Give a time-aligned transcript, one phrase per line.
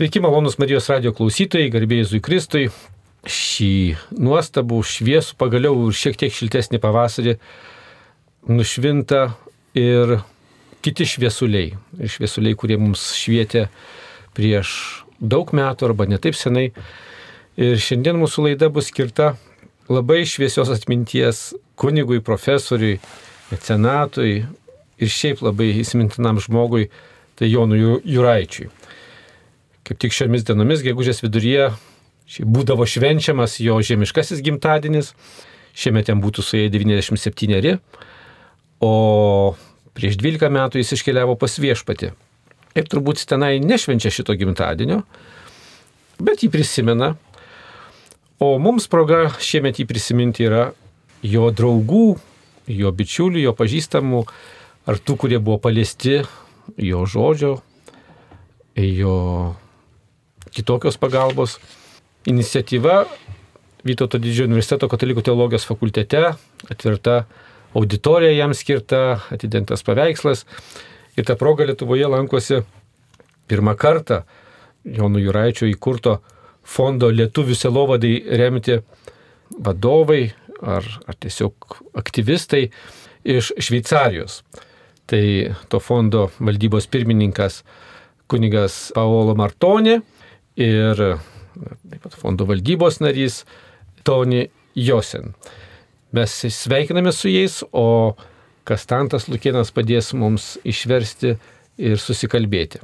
[0.00, 2.62] Sveiki, malonus Marijos radio klausytojai, garbėjai Zui Kristui.
[3.28, 7.34] Šį nuostabų, šviesų, pagaliau ir šiek tiek šiltesnį pavasarį
[8.48, 9.18] nušvinta
[9.76, 10.14] ir
[10.80, 11.74] kiti šviesuliai.
[12.00, 13.66] Ir šviesuliai, kurie mums švietė
[14.32, 14.72] prieš
[15.20, 16.70] daug metų arba netaip senai.
[17.60, 19.34] Ir šiandien mūsų laida bus skirta
[19.92, 23.02] labai šviesios atminties kunigui, profesoriui,
[23.52, 24.34] mecenatui
[24.96, 26.88] ir šiaip labai įsimintinam žmogui,
[27.36, 28.79] tai Jonui Juraičiui
[29.90, 31.72] kaip tik šiomis dienomis, gegužės viduryje,
[32.46, 35.16] būdavo švenčiamas jo žemiškasis gimtadienis,
[35.74, 37.80] šiemet jam būtų su jai 97,
[38.86, 38.92] o
[39.98, 42.12] prieš 12 metų jis iškeliavo pas viešpatį.
[42.78, 45.00] Ir turbūt tenai nešvenčia šito gimtadienio,
[46.22, 47.16] bet jį prisimena.
[48.40, 50.68] O mums proga šiemet jį prisiminti yra
[51.26, 52.04] jo draugų,
[52.70, 54.22] jo bičiulių, jo pažįstamų,
[54.86, 56.20] ar tų, kurie buvo paliesti
[56.78, 57.56] jo žodžio,
[58.78, 59.18] jo
[60.50, 61.58] kitokios pagalbos.
[62.28, 63.06] Iniciatyva
[63.80, 66.34] Vytauto didžiojo universiteto katalikų teologijos fakultete,
[66.68, 67.22] atvirta
[67.76, 70.44] auditorija jam skirta, atidengtas paveikslas.
[71.16, 72.60] Ir tą progą Lietuvoje lankosi
[73.48, 74.22] pirmą kartą
[74.84, 76.18] Jono Juraičio įkurto
[76.60, 78.76] fondo Lietuvių selovadai remti
[79.56, 80.26] vadovai
[80.60, 82.66] ar, ar tiesiog aktyvistai
[83.24, 84.42] iš Šveicarijos.
[85.08, 85.24] Tai
[85.72, 87.62] to fondo valdybos pirmininkas
[88.30, 90.02] kunigas Paolo Martonė
[90.56, 91.02] ir
[91.90, 93.44] taip pat fondo valdybos narys
[94.06, 95.34] Tony Josen.
[96.12, 98.16] Mes sveikiname su jais, o
[98.66, 101.36] Kastantas Lukienas padės mums išversti
[101.80, 102.82] ir susikalbėti.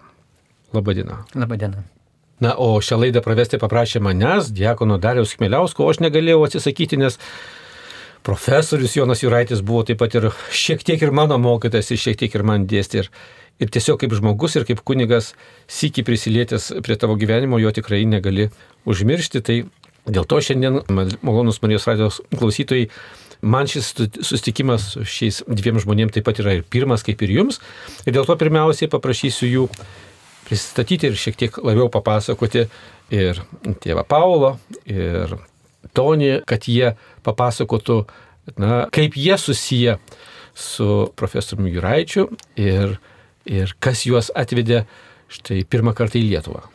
[0.75, 1.23] Labadiena.
[1.35, 1.85] Labadiena.
[2.43, 7.17] Na, o šią laidą pravesti paprašė manęs, Diekono Dariaus Kmeliausko, o aš negalėjau atsisakyti, nes
[8.27, 12.35] profesorius Jonas Juraitis buvo taip pat ir šiek tiek ir mano mokytas, ir šiek tiek
[12.37, 13.05] ir man dėstė.
[13.05, 13.11] Ir
[13.63, 15.33] ir tiesiog kaip žmogus ir kaip kunigas
[15.73, 18.51] sįki prisilietęs prie tavo gyvenimo, jo tikrai negali
[18.89, 19.43] užmiršti.
[19.47, 19.59] Tai
[20.07, 20.83] dėl to šiandien,
[21.25, 22.91] malonus Marijos radijos klausytojai,
[23.47, 23.93] man šis
[24.25, 27.61] susitikimas su šiais dviem žmonėms taip pat yra ir pirmas, kaip ir jums.
[28.07, 29.67] Ir dėl to pirmiausiai paprašysiu jų
[30.47, 32.67] pristatyti ir šiek tiek labiau papasakoti
[33.15, 33.43] ir
[33.83, 35.37] tėvą Paulo, ir
[35.97, 36.91] Tonį, kad jie
[37.25, 38.01] papasakotų,
[38.61, 39.97] na, kaip jie susiję
[40.57, 42.27] su profesoriumi Juraičiu
[42.61, 42.97] ir
[43.47, 44.85] ir kas juos atvedė
[45.33, 46.67] štai pirmą kartą į Lietuvą?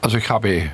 [0.00, 0.70] Also ich habe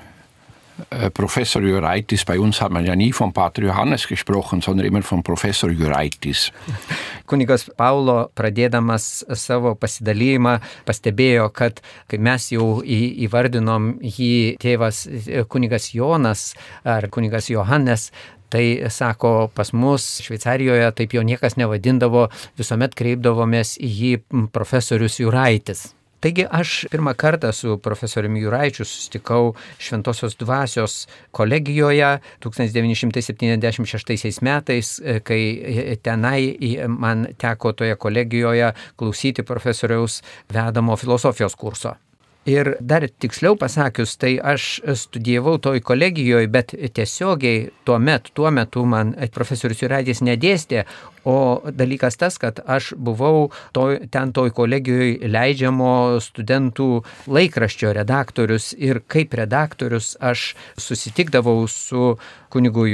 [1.15, 5.22] Professor Juraitis, bei uns hat man ja nie von Pater Johannes gesprochen, sondern immer von
[5.22, 6.53] Professor Juraitis.
[7.27, 11.81] Kunigas Paulo, pradėdamas savo pasidalymą, pastebėjo, kad
[12.11, 15.06] kai mes jau įvardinom jį tėvas
[15.49, 16.53] kunigas Jonas
[16.84, 18.11] ar kunigas Johannes,
[18.56, 24.17] Tai sako, pas mus Šveicarijoje taip jau niekas nevadindavo, visuomet kreipdavomės į jį
[24.55, 25.93] profesorius Juraitis.
[26.25, 31.05] Taigi aš pirmą kartą su profesoriumi Juraičiu susitikau Šventosios dvasios
[31.37, 36.56] kolegijoje 1976 metais, kai tenai
[36.89, 42.06] man teko toje kolegijoje klausyti profesoriaus vedamo filosofijos kurso.
[42.47, 48.84] Ir dar tiksliau pasakius, tai aš studijavau toj kolegijoje, bet tiesiogiai tuo metu, tuo metu
[48.87, 50.84] man profesorius Juradis nedėstė,
[51.27, 56.87] o dalykas tas, kad aš buvau toj, ten toj kolegijoje leidžiamo studentų
[57.27, 62.13] laikraščio redaktorius ir kaip redaktorius aš susitikdavau su
[62.55, 62.87] kunigu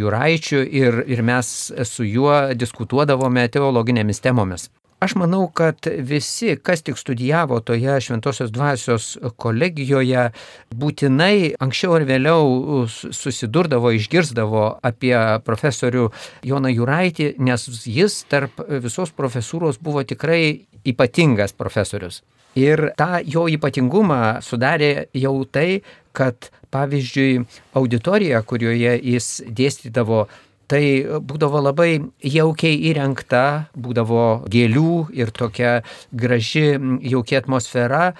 [0.00, 1.52] Juraičiu ir, ir mes
[1.92, 4.66] su juo diskutuodavome teologinėmis temomis.
[4.96, 10.30] Aš manau, kad visi, kas tik studijavo toje Šventosios dvasios kolegijoje,
[10.72, 15.12] būtinai anksčiau ar vėliau susidurdavo, išgirzdavo apie
[15.44, 16.06] profesorių
[16.48, 22.22] Joną Juraitį, nes jis tarp visos profesūros buvo tikrai ypatingas profesorius.
[22.56, 25.82] Ir tą jo ypatingumą sudarė jau tai,
[26.16, 27.44] kad pavyzdžiui
[27.76, 30.24] auditorija, kurioje jis dėstydavo
[30.70, 30.82] tai
[31.22, 31.90] būdavo labai
[32.24, 35.80] jaukiai įrengta, būdavo gėlių ir tokia
[36.12, 38.10] graži, jaukia atmosfera.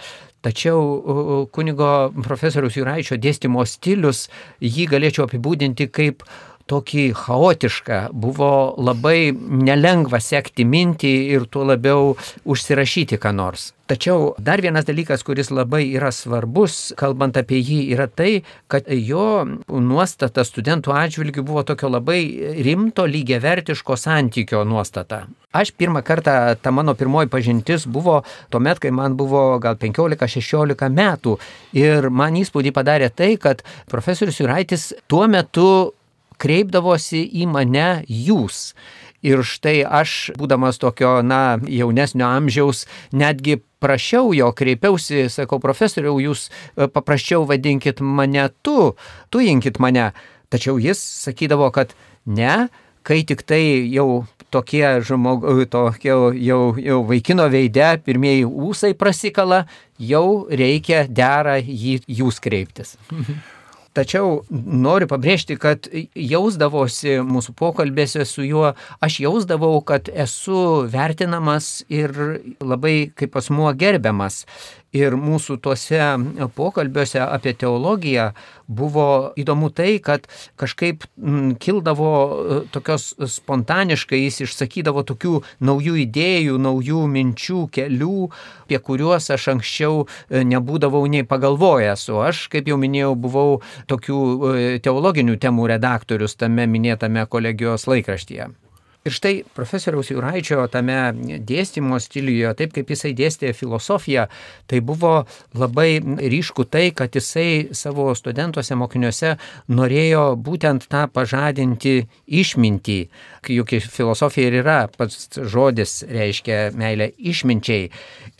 [0.46, 1.90] Tačiau kunigo
[2.22, 4.28] profesoriaus Juraičio dėstymo stilius
[4.62, 6.22] jį galėčiau apibūdinti kaip
[6.70, 12.14] tokį chaotišką, buvo labai nelengva sekti mintį ir tuo labiau
[12.44, 13.70] užsirašyti ką nors.
[13.86, 19.44] Tačiau dar vienas dalykas, kuris labai yra svarbus, kalbant apie jį, yra tai, kad jo
[19.70, 22.18] nuostata studentų atžvilgių buvo tokio labai
[22.66, 25.28] rimto lygiavertiško santykio nuostata.
[25.54, 31.36] Aš pirmą kartą, ta mano pirmoji pažintis buvo tuomet, kai man buvo gal 15-16 metų
[31.78, 35.94] ir man įspūdį padarė tai, kad profesorius Juraitis tuo metu
[36.42, 38.70] kreipdavosi į mane jūs.
[39.26, 42.84] Ir štai aš, būdamas tokio, na, jaunesnio amžiaus,
[43.16, 48.92] netgi prašiau jo, kreipiausi, sakau, profesoriau, jūs e, paprasčiau vadinkit mane tu,
[49.32, 50.12] tu inkit mane.
[50.52, 51.96] Tačiau jis sakydavo, kad
[52.26, 52.68] ne,
[53.06, 59.64] kai tik tai jau tokie žmog, tokie jau, jau vaikino veide, pirmieji ūsai prasikala,
[59.98, 62.96] jau reikia dera jį jūs kreiptis.
[63.96, 72.12] Tačiau noriu pabrėžti, kad jausdavosi mūsų pokalbėse su juo, aš jausdavau, kad esu vertinamas ir
[72.60, 74.42] labai kaip asmuo gerbiamas.
[74.96, 76.00] Ir mūsų tuose
[76.56, 78.30] pokalbiuose apie teologiją
[78.66, 80.26] buvo įdomu tai, kad
[80.58, 81.04] kažkaip
[81.62, 88.28] kildavo e, tokios spontaniškai, jis išsakydavo tokių naujų idėjų, naujų minčių, kelių,
[88.66, 92.08] apie kuriuos aš anksčiau e, nebūdavau nei pagalvojęs.
[92.14, 93.48] O aš, kaip jau minėjau, buvau
[93.90, 94.20] tokių
[94.52, 98.50] e, teologinių temų redaktorius tame minėtame kolegijos laikraštyje.
[99.06, 100.96] Ir štai profesoriaus Juraičio tame
[101.46, 104.24] dėstymo stiliuje, taip kaip jisai dėstė filosofiją,
[104.66, 105.12] tai buvo
[105.54, 109.36] labai ryšku tai, kad jisai savo studentuose, mokiniuose
[109.70, 112.98] norėjo būtent tą pažadinti išmintį,
[113.54, 117.86] juk filosofija ir yra pats žodis, reiškia meilę išminčiai.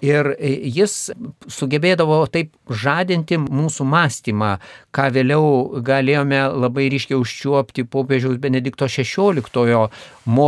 [0.02, 1.12] Ir jis
[1.46, 4.56] sugebėdavo taip žadinti mūsų mąstymą,
[4.90, 9.86] ką vėliau galėjome labai ryškiai užčiuopti popiežiaus Benedikto XVI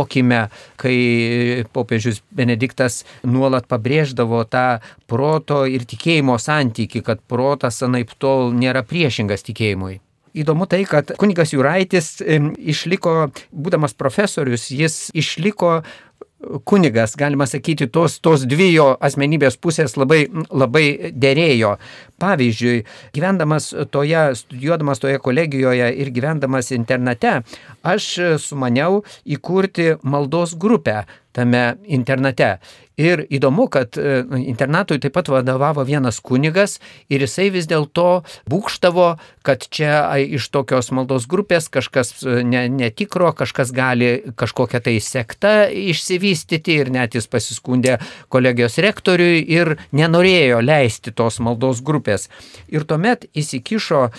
[0.09, 8.51] mokyme, kai popiežius Benediktas nuolat pabrėždavo tą proto ir tikėjimo santyki, kad protas anaip tol
[8.53, 10.01] nėra priešingas tikėjimui.
[10.33, 15.83] Įdomu tai, kad kunigas Juraitis išliko, būdamas profesorius, jis išliko
[16.63, 21.75] kunigas, galima sakyti, tos, tos dvi jo asmenybės pusės labai, labai dėrėjo.
[22.19, 22.83] Pavyzdžiui,
[23.15, 27.39] gyvendamas toje, studijuodamas toje kolegijoje ir gyvendamas internate,
[27.83, 28.09] aš
[28.43, 31.03] sumaniau įkurti maldos grupę
[31.35, 32.57] tame internate.
[32.99, 39.07] Ir įdomu, kad e, internatui taip pat vadovavo vienas kunigas ir jisai vis dėlto būkštavo,
[39.47, 45.53] kad čia iš tokios maldos grupės kažkas e, ne, netikro, kažkas gali kažkokią tai sektą
[45.71, 52.27] išsivystyti ir net jis pasiskundė kolegijos rektoriui ir nenorėjo leisti tos maldos grupės.
[52.67, 54.11] Ir tuomet įsikišo e,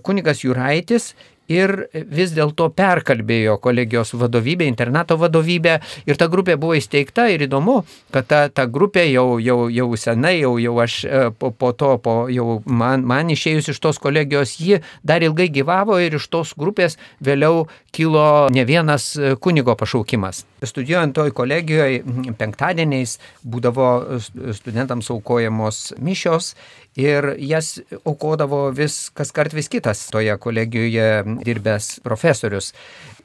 [0.00, 1.12] kunigas Juraitis
[1.50, 7.82] ir vis dėlto perkalbėjo kolegijos vadovybę, internato vadovybę ir ta grupė buvo įsteigta ir įdomu,
[8.14, 11.94] kad ta, ta grupė jau, jau, jau senai, jau, jau aš e, po, po to,
[12.04, 16.54] po, jau man, man išėjus iš tos kolegijos, ji dar ilgai gyvavo ir iš tos
[16.58, 20.44] grupės vėliau kilo ne vienas e, kunigo pašaukimas.
[20.64, 22.00] Studijuojant toj kolegijoje
[22.40, 24.20] penktadieniais būdavo
[24.56, 26.54] studentams aukojamos mišios
[26.96, 32.72] ir jas aukodavo vis kas kart vis kitas toje kolegijoje dirbęs profesorius.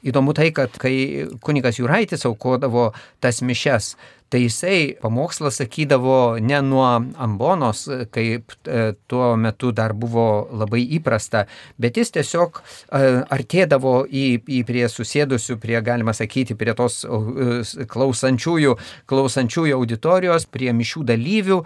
[0.06, 2.90] Įdomu tai, kad kai kunigas Juraitis aukodavo
[3.20, 3.94] tas mišes,
[4.30, 6.86] tai jisai pamokslą sakydavo ne nuo
[7.18, 11.44] ambonos, kaip e, tuo metu dar buvo labai įprasta,
[11.82, 13.00] bet jis tiesiog e,
[13.36, 18.76] artėdavo į, į prie susėdusių, prie, galima sakyti, prie tos e, klausančiųjų,
[19.10, 21.58] klausančiųjų auditorijos, prie mišių dalyvių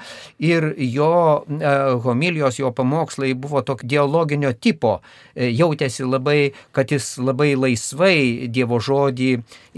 [0.49, 1.13] ir jo
[2.05, 4.97] homilijos, jo pamokslai buvo tokio dialoginio tipo.
[5.35, 9.31] Jautėsi labai, kad jis labai laisvai Dievo žodį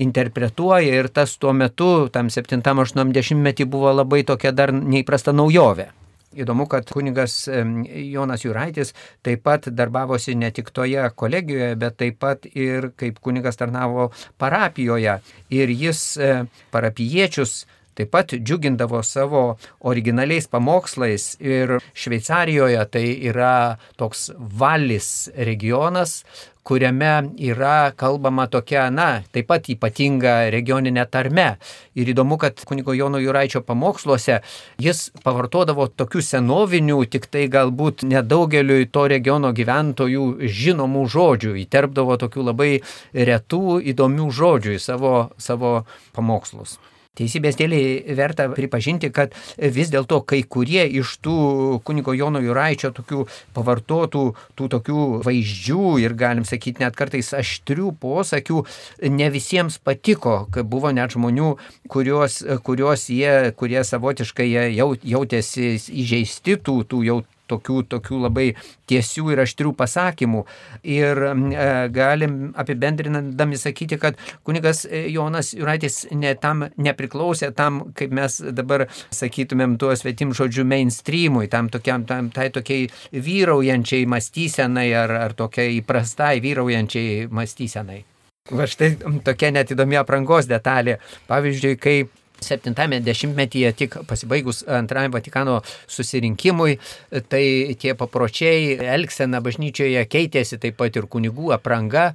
[0.05, 5.91] interpretuoja ir tas tuo metu, tam 7 8 metį buvo labai tokia dar neįprasta naujovė.
[6.37, 8.93] Įdomu, kad kunigas Jonas Juraitis
[9.25, 15.17] taip pat darbavosi ne tik toje kolegijoje, bet taip pat ir kaip kunigas tarnavo parapijoje.
[15.57, 16.33] Ir jis e,
[16.75, 17.63] parapiečius
[17.97, 19.45] taip pat džiugindavo savo
[19.81, 23.55] originaliais pamokslais ir Šveicarijoje tai yra
[23.97, 26.23] toks valis regionas,
[26.67, 31.47] kuriame yra kalbama tokia, na, taip pat ypatinga regioninė tarme.
[31.95, 34.41] Ir įdomu, kad kunigo Jono Juraičio pamoksluose
[34.83, 42.51] jis pavartodavo tokių senovinių, tik tai galbūt nedaugeliu to regiono gyventojų žinomų žodžių, įterpdavo tokių
[42.51, 42.73] labai
[43.15, 45.79] retų, įdomių žodžių į savo, savo
[46.19, 46.81] pamokslus.
[47.17, 51.37] Teisybės dėliai verta pripažinti, kad vis dėlto kai kurie iš tų
[51.87, 53.25] kunigo Jono Juraičio tokių
[53.57, 54.25] pavartotų,
[54.59, 58.65] tų tokių vaizdžių ir galim sakyti net kartais aštrių posakių
[59.13, 61.55] ne visiems patiko, kad buvo net žmonių,
[61.93, 68.47] kurios, kurios jie, kurie savotiškai jautėsi įžeisti tų, tų jau tokių, tokių labai
[68.91, 70.43] tiesių ir aštrių pasakymų.
[70.97, 78.15] Ir e, galim apibendrinandami sakyti, kad kunigas e, Jonas Juraitis ne tam nepriklausė tam, kaip
[78.17, 85.17] mes dabar sakytumėm, tuo svetim žodžiu mainstreamui, tam tokiam, tam, tai tokiai vyraujančiai mąstysenai ar,
[85.29, 88.03] ar tokiai įprastai vyraujančiai mąstysenai.
[88.47, 88.93] Va štai
[89.27, 91.01] tokia net įdomi aprangos detalė.
[91.27, 91.97] Pavyzdžiui, kai
[92.45, 96.79] 70-metyje tik pasibaigus antrajam Vatikano susirinkimui,
[97.31, 102.11] tai tie papročiai, elgsena bažnyčioje keitėsi taip pat ir kunigų apranga.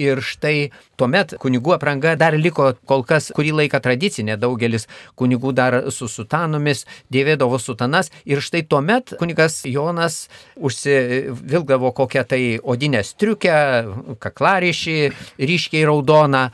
[0.00, 5.78] Ir štai tuomet kunigų apranga dar liko kol kas kurį laiką tradicinė, daugelis kunigų dar
[5.94, 8.10] su sutanomis dėvėdavo sutanas.
[8.28, 13.56] Ir štai tuomet kunigas Jonas užsivilgdavo kokią tai odinę striukę,
[14.22, 14.98] kaklarišį,
[15.38, 16.46] ryškiai raudoną.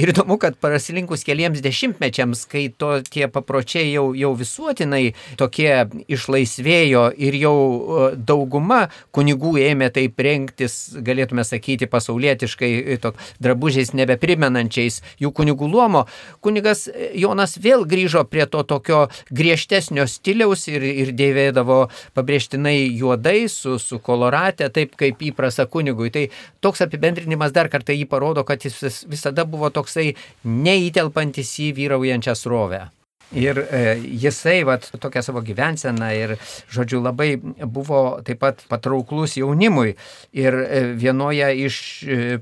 [0.00, 5.88] Ir įdomu, kad prasilinkus keliems dešimtmečiams, kai kai to, tie papročiai jau, jau visuotinai tokie
[6.10, 13.94] išlaisvėjo ir jau e, dauguma kunigų ėmė taip rengtis, galėtume sakyti, pasaulietiškai, e, to, drabužiais
[13.96, 16.06] nebeprimenančiais jų kunigų luomo,
[16.44, 21.80] kunigas Jonas vėl grįžo prie to tokio griežtesnio stiliaus ir, ir dėvėdavo
[22.16, 26.10] pabrėžtinai juodai su, su kolorate, taip kaip įprasta kunigui.
[26.12, 26.26] Tai
[26.60, 30.14] toks apibendrinimas dar kartą jį parodo, kad jis visada buvo toksai
[30.44, 32.88] neįtelpantis į vyraujančias srovę.
[33.30, 36.32] Ir e, jisai, vat, tokią savo gyvenseną ir,
[36.74, 39.92] žodžiu, labai buvo taip pat patrauklus jaunimui.
[40.34, 42.40] Ir e, vienoje iš e,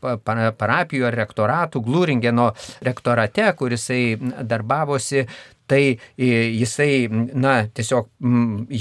[0.00, 2.48] parapijų ar rektoratų, Glūringeno
[2.88, 5.26] rektorate, kurisai darbavosi,
[5.72, 8.08] tai jisai, na, tiesiog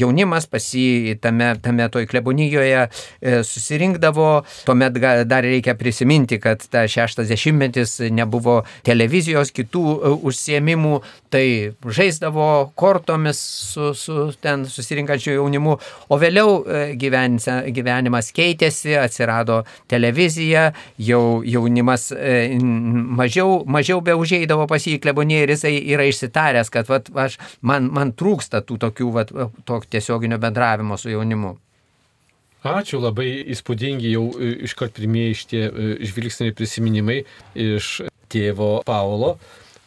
[0.02, 4.28] jaunimas pasi tame, tame toj klebonijoje e, susirinkdavo,
[4.66, 11.00] tuomet dar reikia prisiminti, kad ta šeštas dešimtmetis nebuvo televizijos, kitų e, užsiemimų,
[11.32, 11.46] tai
[11.86, 13.40] žaisdavo kortomis
[13.72, 15.78] su, su ten susirinkančiu jaunimu,
[16.12, 22.10] o vėliau e, gyvense, gyvenimas keitėsi, atsirado televizija, jau jaunimas
[22.62, 27.90] mažiau, mažiau be užėjdavo pas jį kleboniją ir jisai yra išsitaręs, kad vat, aš, man,
[27.94, 29.34] man trūksta tų tokių vat,
[29.66, 31.58] to tiesioginio bendravimo su jaunimu.
[32.62, 37.24] Ačiū, labai įspūdingi jau e, iškart pirmieji šitie e, žvilgsniai prisiminimai
[37.58, 39.36] iš tėvo Paulo.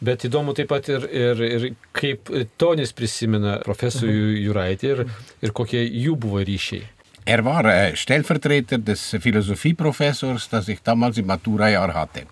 [0.03, 2.27] Bet įdomu taip pat ir, ir, ir kaip
[2.59, 4.41] Tonis prisimena profesorių mhm.
[4.43, 5.05] Juraitį ir,
[5.47, 6.83] ir kokie jų buvo ryšiai.
[7.25, 12.27] Er war äh, Stellvertreter des Philosophieprofessors, das ich damals im Maturajahr hatte.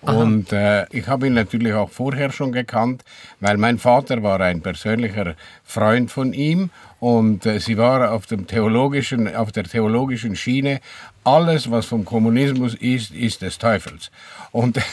[0.00, 3.02] Und äh, ich habe ihn natürlich auch vorher schon gekannt,
[3.40, 8.46] weil mein Vater war ein persönlicher Freund von ihm und äh, sie war auf, dem
[8.46, 10.80] theologischen, auf der theologischen Schiene.
[11.24, 14.10] Alles, was vom Kommunismus ist, ist des Teufels.
[14.52, 14.78] Und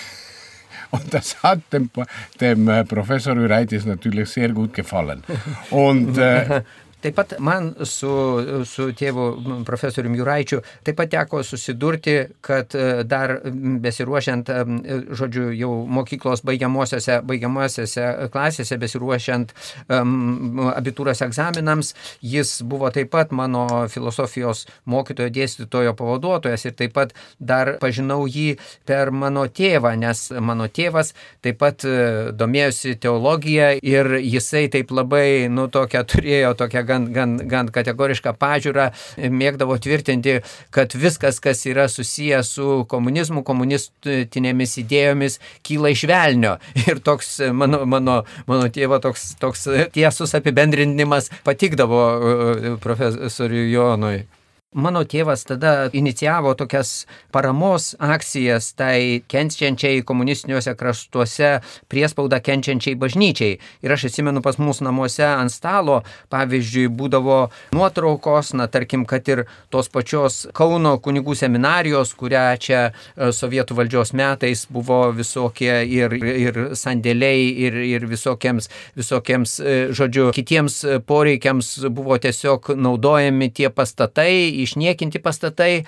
[0.91, 1.89] Und das hat dem,
[2.39, 5.23] dem äh, Professor Uraitis natürlich sehr gut gefallen.
[5.69, 6.61] Und äh,
[7.05, 8.11] Taip pat man su,
[8.65, 9.25] su tėvu
[9.67, 13.37] profesoriumi Juraičiu taip pat teko susidurti, kad e, dar
[13.83, 14.49] besiruošiant,
[15.13, 19.53] žodžiu, jau mokyklos baigiamosiose, baigiamosiose klasėse, besiruošiant
[19.89, 21.93] um, abitūros egzaminams,
[22.25, 28.55] jis buvo taip pat mano filosofijos mokytojo dėstytojo pavaduotojas ir taip pat dar pažinau jį
[28.87, 31.13] per mano tėvą, nes mano tėvas
[31.45, 37.07] taip pat e, domėjosi teologiją ir jisai taip labai, nu, tokia turėjo tokią gan gan,
[37.13, 38.89] gan, gan kategorišką pažiūrą,
[39.31, 40.39] mėgdavo tvirtinti,
[40.75, 46.55] kad viskas, kas yra susijęs su komunizmu, komunistinėmis idėjomis, kyla iš velnio.
[46.85, 54.25] Ir toks mano, mano, mano tėvo toks, toks tiesus apibendrinimas patikdavo uh, profesoriui Jonui.
[54.75, 61.51] Mano tėvas tada inicijavo tokias paramos akcijas tai kenčiančiai komunistiniuose kraštuose
[61.87, 63.53] priespaudą kenčiančiai bažnyčiai.
[63.85, 66.01] Ir aš atsimenu pas mūsų namuose ant stalo,
[66.33, 67.37] pavyzdžiui, būdavo
[67.77, 74.11] nuotraukos, na tarkim, kad ir tos pačios Kauno kunigų seminarijos, kurią čia e, sovietų valdžios
[74.11, 78.67] metais buvo visokie ir, ir sandėliai, ir, ir visokiems,
[78.99, 85.85] visokiems, e, žodžiu, kitiems poreikiams buvo tiesiog naudojami tie pastatai išniekinti pastatai.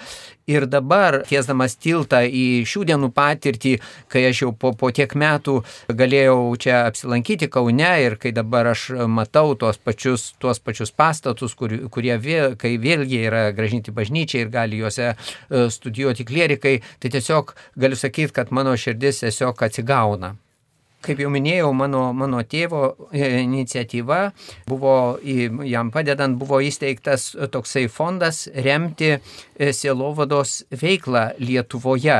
[0.47, 3.73] Ir dabar, tiesdamas tiltą į šių dienų patirtį,
[4.07, 5.57] kai aš jau po, po tiek metų
[5.91, 11.75] galėjau čia apsilankyti Kaune ir kai dabar aš matau tuos pačius, tuos pačius pastatus, kur,
[11.91, 15.15] kurie vėl, kai vėlgi yra gražinti bažnyčiai ir gali juose e,
[15.73, 20.37] studijuoti klierikai, tai tiesiog galiu sakyti, kad mano širdis tiesiog atsigauna.
[21.05, 22.81] Kaip jau minėjau, mano, mano tėvo
[23.13, 24.31] e, iniciatyva
[24.67, 24.93] buvo,
[25.69, 29.19] jam padedant, buvo įsteigtas toksai fondas remti e,
[29.77, 32.17] sielovados veiklą Lietuvoje.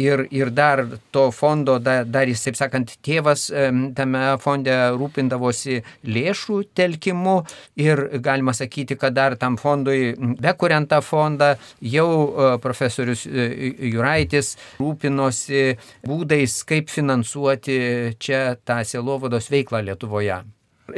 [0.00, 3.48] Ir, ir dar to fondo, dar, dar jis, taip sakant, tėvas
[3.96, 7.36] tame fonde rūpindavosi lėšų telkimu
[7.80, 13.46] ir galima sakyti, kad dar tam fondui, bekuriant tą fondą, jau e, profesorius e,
[13.92, 15.76] Juraitis rūpinosi
[16.08, 17.78] būdais, kaip finansuoti
[18.22, 20.42] čia tą sielovados veiklą Lietuvoje.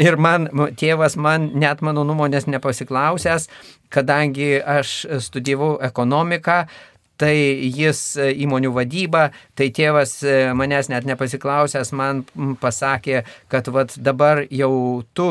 [0.01, 0.49] Ir man,
[0.81, 3.47] tėvas man net mano nuomonės nepasiklausęs,
[3.95, 6.65] kadangi aš studijavau ekonomiką,
[7.25, 7.37] tai
[7.73, 12.23] jis e, įmonių vadyba, tai tėvas e, manęs net nepasiklausęs man
[12.61, 15.31] pasakė, kad vat dabar jau tu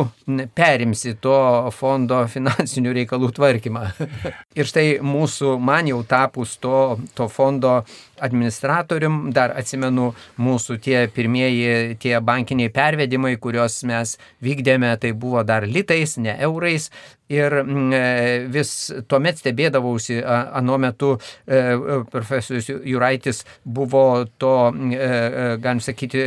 [0.57, 1.37] perimsi to
[1.75, 3.85] fondo finansinių reikalų tvarkymą.
[4.59, 7.81] Ir štai mūsų, man jau tapus to, to fondo
[8.23, 15.67] administratorium, dar atsimenu mūsų tie pirmieji tie bankiniai pervedimai, kuriuos mes vykdėme, tai buvo dar
[15.67, 16.89] litais, ne eurais.
[17.33, 18.03] Ir mm, e,
[18.53, 18.71] vis
[19.09, 21.61] tuomet stebėdavausi, anuo metu e,
[22.11, 24.03] profesorius Juraitis buvo
[24.41, 24.53] to,
[24.93, 25.09] e,
[25.63, 26.21] galim sakyti,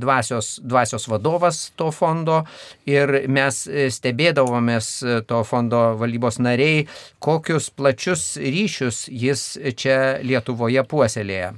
[0.00, 2.42] dvasios, dvasios vadovas to fondo
[2.88, 3.62] ir mes
[3.98, 4.90] stebėdavomės
[5.28, 6.86] to fondo valdybos nariai,
[7.20, 9.46] kokius plačius ryšius jis
[9.76, 11.54] čia Lietuvoje puoselėja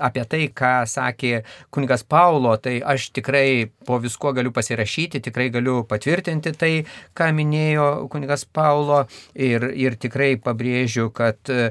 [0.00, 1.42] apie tai, ką sakė
[1.74, 6.72] kunigas Paulo, tai aš tikrai po visko galiu pasirašyti, tikrai galiu patvirtinti tai,
[7.16, 9.02] ką minėjo kunigas Paulo.
[9.34, 11.70] Ir, ir tikrai pabrėžiu, kad e,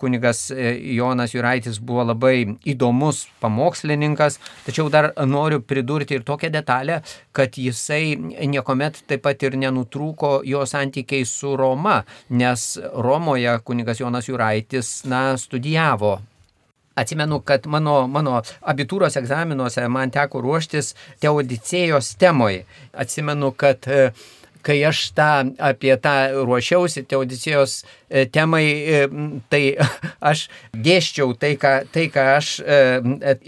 [0.00, 7.00] kunigas e, Jonas Juraitis buvo labai įdomus pamokslininkas, tačiau dar noriu pridurti ir tokią detalę,
[7.36, 8.16] kad jisai
[8.50, 12.00] niekuomet taip pat ir nenutrūko jo santykiai su Roma,
[12.30, 16.18] nes Romoje kunigas Jonas Juraitis, na, studijavo
[17.00, 20.92] Atsimenu, kad mano, mano abitūros egzaminuose man teko ruoštis
[21.22, 22.66] teodicėjos temoje.
[22.92, 24.10] Atsimenu, kad e,
[24.66, 25.30] kai aš tą,
[25.70, 26.14] apie tą
[26.44, 29.04] ruošiausi teodicėjos e, temai, e,
[29.52, 29.62] tai
[30.32, 32.56] aš dėščiau tai, ką, tai, ką aš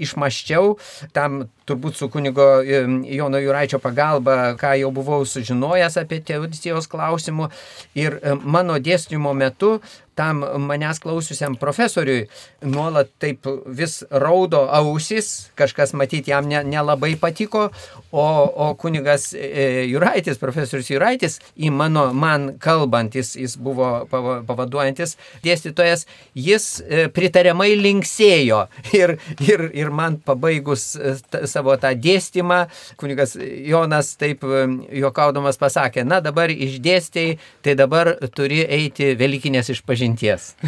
[0.07, 0.77] išmaščiau,
[1.13, 7.53] tam turbūt su kunigo Jono Juraičio pagalba, ką jau buvau sužinojęs apie teodicijos klausimų.
[8.01, 9.77] Ir mano dėstymo metu
[10.19, 12.27] tam manęs klausiusiam profesoriui
[12.65, 17.71] nuolat taip vis raudo ausis, kažkas matyti jam nelabai ne patiko,
[18.13, 25.17] o, o kunigas e, Juraitis, profesorius Juraitis, į mano, man kalbant, jis, jis buvo pavaduojantis
[25.45, 28.67] dėstytojas, jis e, pritariamai linksėjo.
[29.03, 31.15] Ir, ir, ir man pabaigus e,
[31.49, 32.59] savo tą dėstymą,
[33.01, 40.55] kunigas Jonas taip juokaudamas pasakė, na dabar išdėstėjai, tai dabar turi eiti Velykinės išpažinties.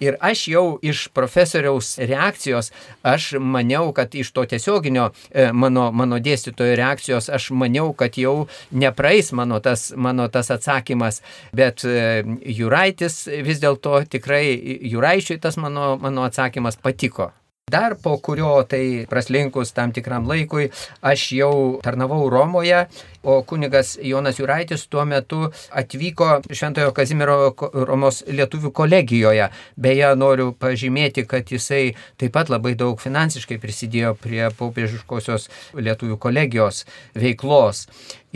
[0.00, 2.70] Ir aš jau iš profesoriaus reakcijos,
[3.02, 8.46] aš maniau, kad iš to tiesioginio e, mano, mano dėstytojo reakcijos, aš maniau, kad jau
[8.70, 11.18] nepraeis mano tas, mano tas atsakymas,
[11.50, 17.32] bet e, Juraitis vis dėlto tikrai, Juraičiui tas mano, mano atsakymas patiko.
[17.68, 20.70] Dar po kurio tai praslinkus tam tikram laikui
[21.04, 21.54] aš jau
[21.84, 22.86] tarnavau Romoje,
[23.22, 27.52] o kunigas Jonas Juraitis tuo metu atvyko Šventojo Kazimiero
[27.88, 29.50] Romos lietuvių kolegijoje.
[29.76, 31.82] Beje, noriu pažymėti, kad jisai
[32.16, 36.86] taip pat labai daug finansiškai prisidėjo prie popiežiškosios lietuvių kolegijos
[37.18, 37.84] veiklos.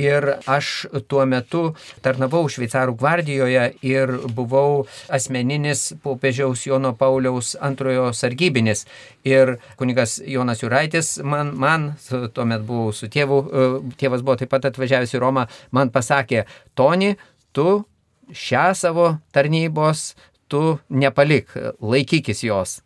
[0.01, 1.75] Ir aš tuo metu
[2.05, 8.87] tarnavau Šveicarų gvardijoje ir buvau asmeninis popiežiaus Jono Pauliaus antrojo sargybinis.
[9.29, 13.67] Ir kunigas Jonas Juraitis man, man tuomet buvau su tėvu, e,
[14.01, 17.13] tėvas buvo taip pat atvažiavęs į Romą, man pasakė, Toni,
[17.53, 17.83] tu
[18.33, 20.15] šią savo tarnybos,
[20.49, 22.81] tu nepalik, laikykis jos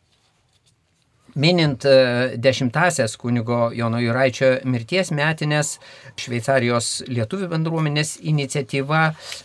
[1.36, 5.76] minint e, dešimtasias kunigo Jono Juraičio mirties metinės,
[6.16, 9.02] Šveicarijos lietuvių bendruomenės iniciatyva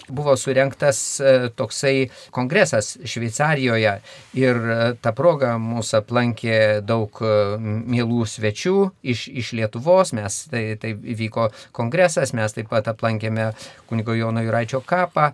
[0.10, 1.96] buvo surinktas e, toksai
[2.32, 3.98] kongresas Šveicarijoje.
[4.40, 7.20] Ir e, ta proga mūsų aplankė daug
[7.60, 13.52] mielų svečių iš, iš Lietuvos, mes tai, tai vyko kongresas, mes taip pat aplankėme
[13.92, 15.32] kunigo Jono Juraičio kapą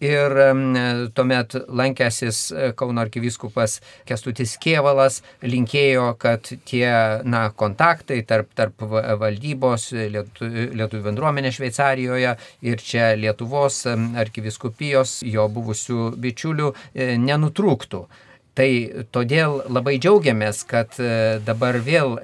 [0.00, 0.32] Ir
[1.12, 3.74] tuomet lankęsis e, Kauno arkivyskupas
[4.08, 6.88] Kestutis Kievalas linkėjo, kad tie
[7.28, 8.80] na, kontaktai tarp, tarp
[9.20, 12.32] valdybos lietuvių lietu bendruomenė Šveicarijoje
[12.64, 18.04] ir čia Lietuvos arkiviskupijos jo buvusių bičiulių e, nenutrūktų.
[18.56, 18.70] Tai
[19.14, 22.16] todėl labai džiaugiamės, kad e, dabar vėl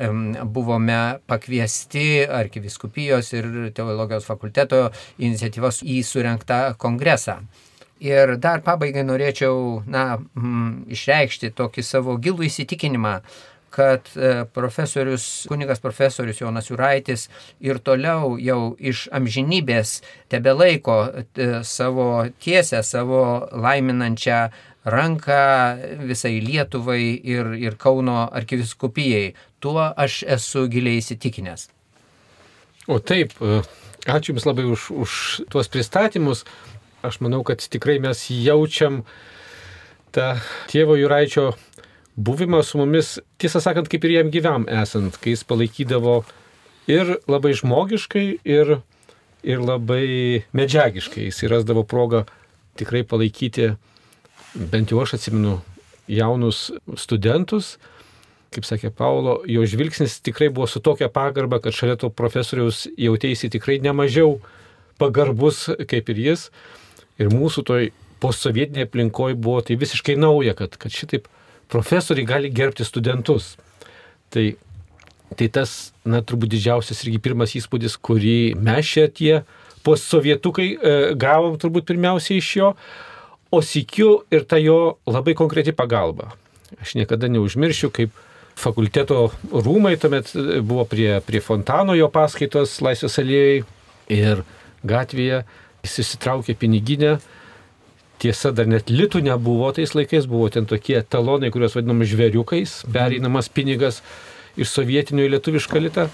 [0.49, 4.87] buvome pakviesti arkiviskupijos ir teologijos fakulteto
[5.21, 7.43] iniciatyvos į surinktą kongresą.
[8.05, 13.15] Ir dar pabaigai norėčiau na, m, išreikšti tokį savo gilų įsitikinimą,
[13.77, 17.27] kad e, profesorius, kunigas profesorius Jonas Juraitis
[17.61, 20.01] ir toliau jau iš amžinybės
[20.33, 23.21] tebe laiko e, savo tiesę, savo
[23.53, 24.41] laiminančią
[24.87, 25.41] ranką
[26.09, 29.35] visai Lietuvai ir, ir Kauno arkiviskupijai.
[29.61, 31.69] Tuo aš esu giliai įsitikinęs.
[32.87, 33.61] O taip, e,
[34.07, 35.13] ačiū Jums labai už, už
[35.51, 36.47] tuos pristatymus
[37.09, 39.03] aš manau, kad tikrai mes jaučiam
[40.14, 40.35] tą
[40.71, 41.53] tėvo Juraičio
[42.16, 46.21] buvimą su mumis, tiesą sakant, kaip ir jam gyvam esant, kai jis palaikydavo
[46.90, 48.79] ir labai žmogiškai, ir,
[49.45, 51.29] ir labai medžiagiškai.
[51.29, 52.25] Jis rasdavo progą
[52.81, 53.75] tikrai palaikyti
[54.57, 55.59] bent jau aš atsimenu
[56.09, 57.77] jaunus studentus,
[58.55, 63.51] kaip sakė Paulo, jo žvilgsnis tikrai buvo su tokia pagarba, kad šalia to profesoriaus jautėsi
[63.53, 64.38] tikrai nemažiau
[65.01, 66.49] pagarbus kaip ir jis.
[67.22, 71.29] Ir mūsų toj postsovietinėje aplinkoje buvo tai visiškai nauja, kad, kad šitaip
[71.72, 73.55] profesoriai gali gerbti studentus.
[74.33, 74.46] Tai,
[75.37, 79.42] tai tas, na, turbūt didžiausias irgi pirmas įspūdis, kurį mes čia tie
[79.87, 82.72] postsovietukai e, gavom turbūt pirmiausiai iš jo,
[83.55, 86.33] o sikiu ir ta jo labai konkreti pagalba.
[86.83, 88.14] Aš niekada neužmiršiu, kaip
[88.59, 90.33] fakulteto rūmai tuomet
[90.66, 93.61] buvo prie, prie fontano jo paskaitos Laisvės alėjai
[94.16, 94.42] ir
[94.87, 95.44] gatvėje
[95.87, 97.16] jis įsitraukė piniginę.
[98.22, 103.51] Tiesa, dar net litų nebuvo tais laikais, buvo ten tokie talonai, kuriuos vadinam žvėriukais, pereinamas
[103.53, 104.01] pinigas
[104.57, 106.07] iš sovietinio į lietuvišką litą.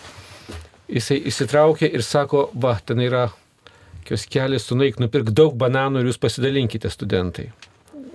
[0.92, 3.28] Jisai įsitraukė ir sako, va, ten yra
[4.08, 7.50] kioskelis, sunaik, nupirk daug bananų ir jūs pasidalinkite studentai.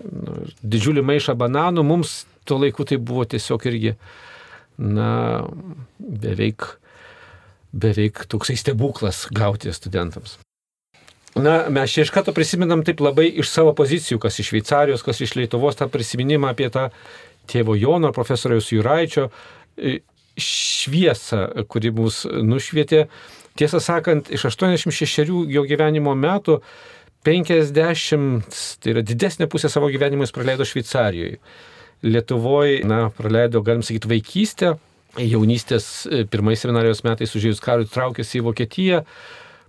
[0.04, 3.96] Nu, didžiulį maišą bananų, mums tuo laiku tai buvo tiesiog irgi,
[4.78, 5.10] na,
[5.98, 6.68] beveik,
[7.72, 10.38] beveik toksai stebuklas gauti studentams.
[11.44, 15.22] Na, mes čia iš karto prisiminam taip labai iš savo pozicijų, kas iš Šveicarijos, kas
[15.22, 16.88] iš Lietuvos, tą prisiminimą apie tą
[17.52, 19.28] tėvo Jono, profesoriaus Juraičio
[19.78, 20.00] e,
[20.38, 23.08] šviesą, kuri mus nušvietė.
[23.58, 26.60] Tiesą sakant, iš 86 jo gyvenimo metų
[27.26, 31.40] 50, tai yra didesnė pusė savo gyvenimo jis praleido Šveicarijoje.
[32.06, 34.76] Lietuvoje, na, praleido, galim sakyti, vaikystę,
[35.18, 39.02] jaunystės e, pirmais seminarijos metais užėjus karui traukėsi į Vokietiją,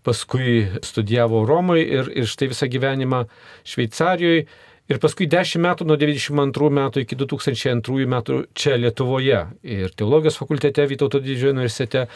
[0.08, 3.26] paskui studijavo Romoje ir, ir štai visą gyvenimą
[3.68, 4.48] Šveicarijoje.
[4.88, 9.42] Ir paskui 10 metų nuo 92 metų iki 2002 metų čia Lietuvoje.
[9.68, 12.06] Ir teologijos fakultete Vytauto didžiojo universitete,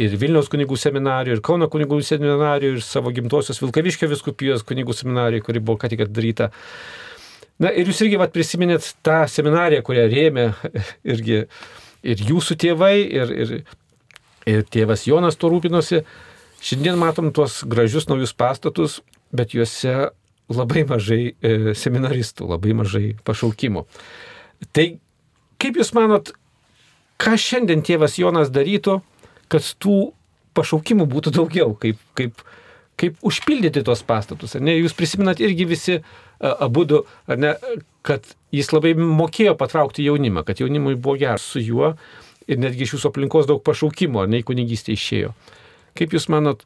[0.00, 5.44] ir Vilniaus kunigų seminarijoje, ir Kauno kunigų seminarijoje, ir savo gimtosios Vilkaviškio viskupijos kunigų seminarijoje,
[5.44, 6.48] kuri buvo ką tik atidaryta.
[7.60, 10.48] Na ir jūs irgi vat, prisiminėt tą seminariją, kurią rėmė
[11.12, 11.42] irgi
[12.02, 13.56] ir jūsų tėvai, ir, ir,
[14.48, 16.00] ir tėvas Jonas to rūpinosi.
[16.62, 19.00] Šiandien matom tuos gražius naujus pastatus,
[19.34, 20.12] bet juose
[20.52, 23.84] labai mažai e, seminaristų, labai mažai pašaukimų.
[24.70, 24.86] Tai
[25.62, 26.32] kaip Jūs manot,
[27.22, 29.00] ką šiandien tėvas Jonas darytų,
[29.50, 30.12] kad tų
[30.56, 32.42] pašaukimų būtų daugiau, kaip, kaip,
[33.00, 34.56] kaip užpildyti tos pastatus.
[34.60, 34.76] Ne?
[34.80, 35.98] Jūs prisiminat irgi visi
[36.42, 37.02] abu du,
[37.38, 37.54] ne,
[38.06, 41.94] kad jis labai mokėjo patraukti jaunimą, kad jaunimui buvo geras su juo
[42.50, 45.32] ir netgi iš jūsų aplinkos daug pašaukimo, ar ne į kunigystę išėjo.
[45.98, 46.64] Kaip jūs manot,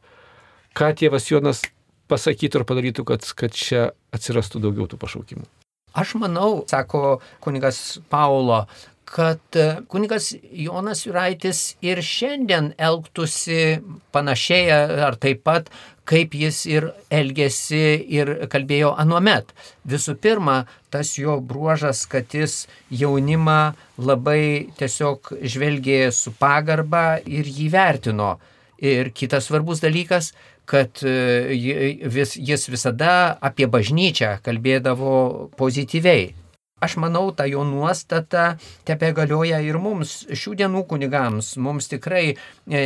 [0.77, 1.63] ką tėvas Jonas
[2.11, 5.47] pasakytų ir padarytų, kad, kad čia atsirastų daugiau tų pašaukimų?
[5.97, 8.65] Aš manau, sako kunigas Paulo,
[9.07, 13.79] kad e, kunigas Jonas Juraitis ir šiandien elgtųsi
[14.13, 14.67] panašiai
[15.07, 15.71] ar taip pat,
[16.07, 17.81] kaip jis ir elgėsi
[18.19, 19.49] ir kalbėjo anuomet.
[19.87, 20.59] Visų pirma,
[20.91, 28.35] tas jo bruožas, kad jis jaunimą labai tiesiog žvelgė su pagarba ir jį vertino.
[28.77, 30.33] Ir kitas svarbus dalykas,
[30.69, 36.33] kad e, jis visada apie bažnyčią kalbėdavo pozityviai.
[36.77, 41.55] Aš manau, ta jo nuostata tebe galioja ir mums, šių dienų kunigams.
[41.57, 42.35] Mums tikrai e,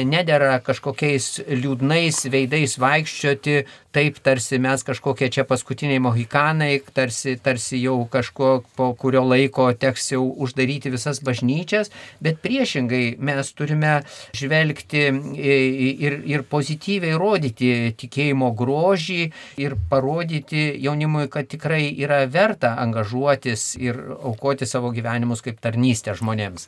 [0.08, 3.58] nedėra kažkokiais liūdnais veidais vaikščioti,
[3.92, 10.14] taip tarsi mes kažkokie čia paskutiniai mohikanai, tarsi, tarsi jau kažko po kurio laiko teks
[10.14, 11.92] jau uždaryti visas bažnyčias,
[12.24, 13.98] bet priešingai mes turime
[14.40, 15.04] žvelgti
[15.36, 19.20] ir, ir pozityviai rodyti tikėjimo grožį
[19.60, 26.68] ir parodyti jaunimui, kad tikrai yra verta angažuotis ir aukoti savo gyvenimus kaip tarnystę žmonėms.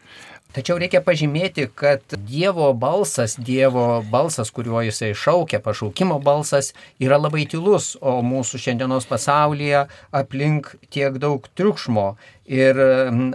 [0.53, 7.47] Tačiau reikia pažymėti, kad Dievo balsas, Dievo balsas, kuriuo jisai šaukia, pašaukimo balsas, yra labai
[7.49, 12.11] tylus, o mūsų šiandienos pasaulyje aplink tiek daug triukšmo.
[12.53, 12.77] Ir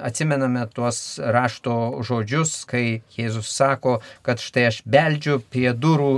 [0.04, 6.12] atsimename tuos rašto žodžius, kai Jėzus sako, kad štai aš beldžiu prie durų,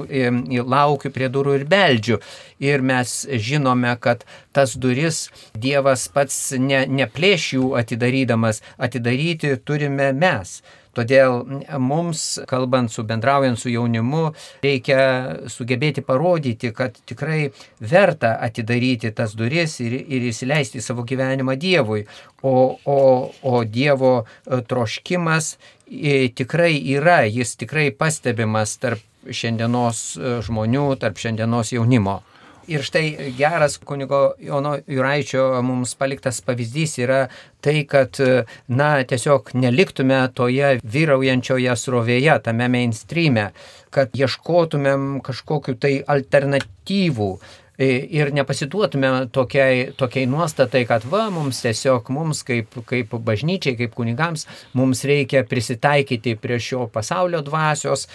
[0.68, 2.18] laukiu prie durų ir beldžiu.
[2.60, 10.58] Ir mes žinome, kad tas duris Dievas pats ne, neplėš jų atidarydamas, atidaryti turime mes.
[11.00, 15.00] Todėl mums, kalbant su bendraujant su jaunimu, reikia
[15.48, 17.46] sugebėti parodyti, kad tikrai
[17.80, 22.04] verta atidaryti tas duris ir, ir įsileisti savo gyvenimą Dievui.
[22.44, 22.98] O, o,
[23.32, 25.54] o Dievo e, troškimas
[25.88, 32.20] e, tikrai yra, jis tikrai pastebimas tarp šiandienos e, žmonių, tarp šiandienos jaunimo.
[32.68, 37.20] Ir štai geras kunigo Jono Juraičio mums paliktas pavyzdys yra
[37.64, 38.20] tai, kad,
[38.68, 43.50] na, tiesiog neliktume toje vyraujančioje srovėje, tame mainstreame,
[43.90, 47.32] kad ieškotumėm kažkokiu tai alternatyvų
[47.80, 54.46] ir nepasituotume tokiai, tokiai nuostatai, kad va, mums tiesiog, mums kaip, kaip bažnyčiai, kaip kunigams,
[54.76, 58.06] mums reikia prisitaikyti prie šio pasaulio dvasios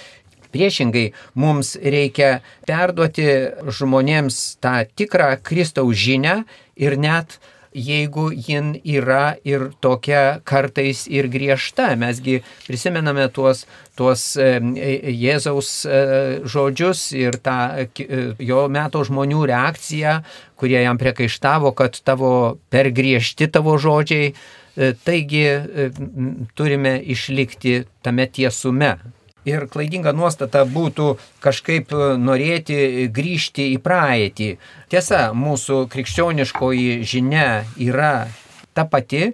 [0.55, 3.27] Priešingai, mums reikia perduoti
[3.67, 6.39] žmonėms tą tikrą Kristaus žinę
[6.79, 7.39] ir net
[7.75, 11.91] jeigu jin yra ir tokia kartais ir griežta.
[11.99, 13.65] Mesgi prisimename tuos,
[13.99, 15.99] tuos Jėzaus e,
[16.47, 20.21] žodžius ir tą e, jo meto žmonių reakciją,
[20.59, 22.31] kurie jam priekaištavo, kad tavo
[22.71, 24.31] per griežti tavo žodžiai.
[24.31, 25.43] E, taigi
[26.55, 28.95] turime išlikti tame tiesume,
[29.45, 34.49] ir klaidinga nuostata būtų kažkaip e, norėti grįžti į praeitį.
[34.91, 38.27] Tiesa, mūsų krikščioniškoji žinia yra
[38.75, 39.29] ta pati,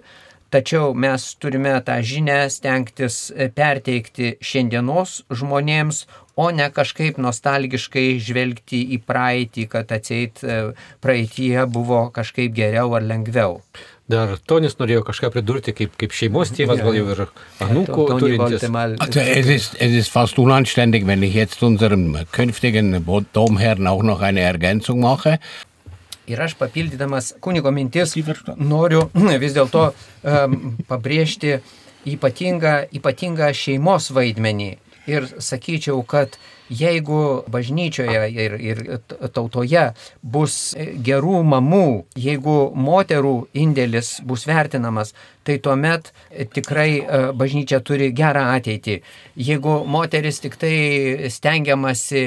[0.52, 6.04] tačiau mes turime tą žinę stengtis e, perteikti šiandienos žmonėms,
[6.36, 10.60] o ne kažkaip nostalgiškai žvelgti į praeitį, kad atseit e,
[11.04, 13.60] praeitie buvo kažkaip geriau ar lengviau.
[14.12, 17.24] Dar Tonis norėjo kažką pridurti, kaip, kaip šeimos tėvas, gal jau ir
[17.64, 18.66] anūkų turintis.
[18.68, 24.20] Also es ist, es ist fast unanständig, wenn ich jetzt unserem künftigen Domherrn auch noch
[24.20, 25.38] eine Ergänzung mache.
[26.30, 28.14] Ir aš papildydamas kunigo mintis
[28.56, 29.08] noriu
[29.42, 31.56] vis dėlto um, pabrėžti
[32.12, 34.70] ypatingą, ypatingą šeimos vaidmenį.
[35.10, 36.36] Ir sakyčiau, kad
[36.80, 37.20] jeigu
[37.52, 38.82] bažnyčioje ir, ir
[39.34, 39.84] tautoje
[40.22, 40.56] bus
[41.04, 46.12] gerų mamų, jeigu moterų indėlis bus vertinamas, tai tuomet
[46.54, 49.00] tikrai e, bažnyčia turi gerą ateitį.
[49.48, 52.22] Jeigu moteris tik tai stengiamasi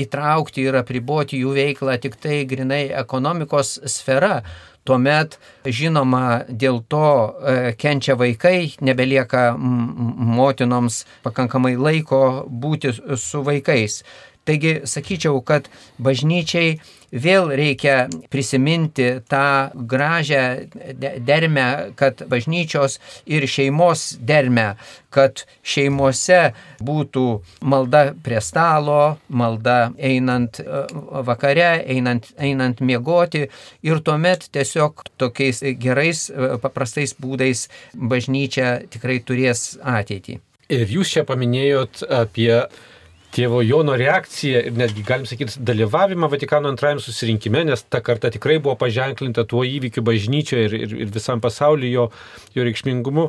[0.00, 4.40] įtraukti ir apriboti jų veiklą tik tai grinai ekonomikos sfera,
[4.88, 5.36] tuomet
[5.68, 14.02] žinoma dėl to e, kenčia vaikai, nebelieka motinoms pakankamai laiko būti su vaikais.
[14.48, 15.68] Taigi sakyčiau, kad
[16.00, 16.78] bažnyčiai
[17.12, 20.42] vėl reikia prisiminti tą gražią
[21.24, 24.74] dermę, kad bažnyčios ir šeimos dermę,
[25.10, 26.52] kad šeimose
[26.84, 27.26] būtų
[27.62, 30.82] malda prie stalo, malda einant e,
[31.26, 33.46] vakare, einant, einant miegoti
[33.82, 40.38] ir tuomet tiesiog tokiais gerais, e, paprastais būdais bažnyčia tikrai turės ateitį.
[40.68, 42.52] Ir jūs čia paminėjot apie
[43.34, 48.58] tėvo Jono reakciją ir netgi, galim sakyti, dalyvavimą Vatikano antrajame susirinkime, nes ta karta tikrai
[48.62, 52.06] buvo paženklinta tuo įvykiu bažnyčioje ir, ir, ir visam pasauliu jo,
[52.56, 53.28] jo reikšmingumu.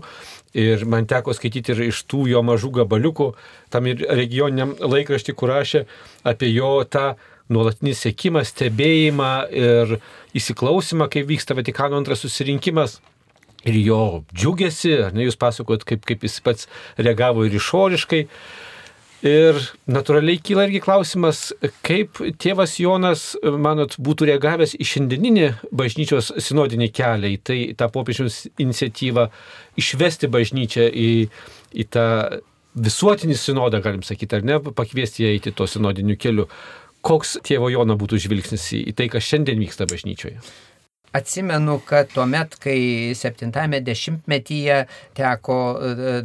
[0.58, 3.34] Ir man teko skaityti ir iš tų jo mažų gabaliukų,
[3.70, 5.84] tam ir regioniniam laikraštį, kur rašė
[6.32, 7.12] apie jo tą
[7.54, 10.00] nuolatinį sėkimą, stebėjimą ir
[10.38, 13.00] įsiklausimą, kaip vyksta Vatikano antras susirinkimas
[13.68, 14.02] ir jo
[14.34, 18.26] džiugesi, ar ne jūs pasakot, kaip, kaip jis pats reagavo ir išoriškai.
[19.26, 19.58] Ir
[19.92, 21.50] natūraliai kyla irgi klausimas,
[21.84, 28.46] kaip tėvas Jonas, manot, būtų reagavęs į šiandieninį bažnyčios sinodinį kelią, į tai tą popiežiaus
[28.56, 29.28] iniciatyvą
[29.82, 31.10] išvesti bažnyčią į,
[31.76, 32.06] į tą
[32.80, 36.48] visuotinį sinodą, galim sakyti, ar ne, pakviesti ją eiti to sinodiniu keliu.
[37.04, 40.40] Koks tėvo Jono būtų žvilgsnis į, tai, kas šiandien vyksta bažnyčioje?
[41.12, 44.76] Atsimenu, kad tuo met, kai 70-metyje
[45.18, 46.20] teko e,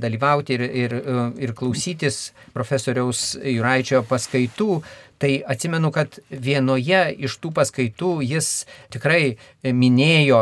[0.00, 4.80] dalyvauti ir, ir, e, ir klausytis profesoriaus Juraičio paskaitų,
[5.20, 8.46] Tai atsimenu, kad vienoje iš tų paskaitų jis
[8.88, 10.38] tikrai minėjo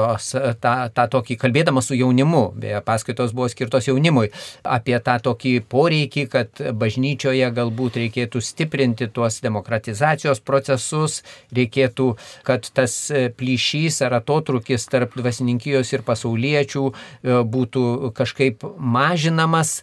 [0.63, 4.29] tą, tą tokį, kalbėdamas su jaunimu, beje, paskaitos buvo skirtos jaunimui,
[4.63, 11.25] apie tą tokį poreikį, kad bažnyčioje galbūt reikėtų stiprinti tuos demokratizacijos procesus,
[11.59, 12.13] reikėtų,
[12.47, 12.95] kad tas
[13.35, 16.95] plyšys ar atotrukis tarp dvasininkijos ir pasauliečių e,
[17.43, 19.81] būtų kažkaip mažinamas.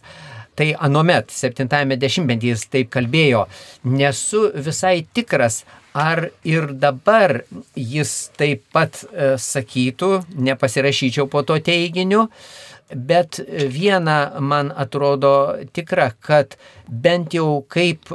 [0.56, 3.42] Tai anomet, 70-metyje jis taip kalbėjo.
[3.92, 5.64] Nesu visai tikras,
[5.96, 7.40] ar ir dabar
[7.76, 10.10] jis taip pat e, sakytų,
[10.48, 12.26] nepasirašyčiau po to teiginiu,
[12.86, 13.40] bet
[13.72, 15.32] viena man atrodo
[15.74, 16.54] tikra, kad
[16.86, 18.12] bent jau kaip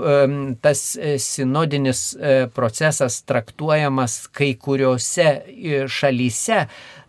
[0.64, 0.84] tas
[1.26, 6.62] sinodinis e, procesas traktuojamas kai kuriuose e, šalyse,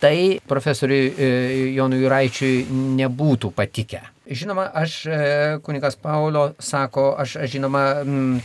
[0.03, 0.17] tai
[0.49, 1.31] profesoriui
[1.77, 2.57] Jonui Juraičiui
[2.99, 4.12] nebūtų patikę.
[4.23, 7.81] Žinoma, aš, e, kunigas Paulo sako, aš, aš žinoma,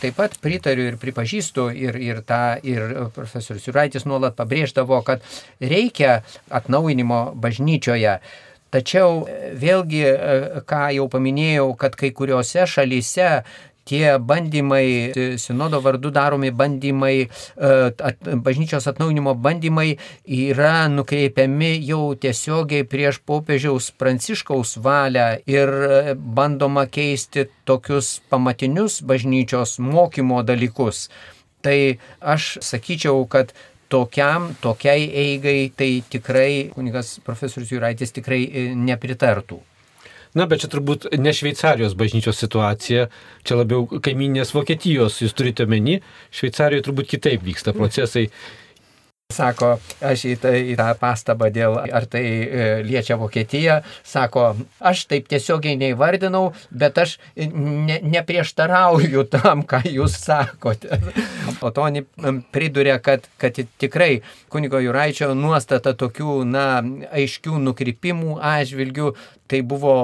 [0.03, 5.23] taip pat pritariu ir pripažįstu ir, ir tą, ir profesorius Juraitis nuolat pabrėždavo, kad
[5.63, 8.17] reikia atnaujinimo bažnyčioje.
[8.75, 9.23] Tačiau
[9.55, 13.31] vėlgi, e, ką jau paminėjau, kad kai kuriuose šalyse
[13.89, 17.71] tie bandymai, sinodo vardu daromi bandymai, e,
[18.11, 19.97] at, bažnyčios atnaujinimo bandymai
[20.39, 29.79] yra nukreipiami jau tiesiogiai prieš popiežiaus pranciškaus valią ir e, bandoma keisti tokius pamatinius bažnyčios
[29.79, 31.09] mokymo dalykus.
[31.65, 31.79] Tai
[32.21, 33.53] aš sakyčiau, kad
[33.89, 39.59] tokiam, tokiai eigai tai tikrai kunigas profesorius Juraitis tikrai e, nepritartų.
[40.37, 43.09] Na, bet čia turbūt ne Šveicarijos bažnyčios situacija,
[43.47, 46.01] čia labiau kaiminės Vokietijos, jūs turite meni,
[46.35, 48.29] Šveicarijoje turbūt kitaip vyksta procesai.
[49.29, 54.45] Sako, aš į, tai, į tą pastabą dėl, ar tai e, liečia Vokietiją, sako,
[54.81, 60.97] aš taip tiesiogiai neįvardinau, bet aš ne, neprieštarauju tam, ką jūs sakote.
[61.61, 62.07] O Toni
[62.57, 66.65] priduria, kad, kad tikrai kunigo Juraičio nuostata tokių, na,
[67.13, 69.13] aiškių nukrypimų atžvilgių
[69.49, 69.95] tai buvo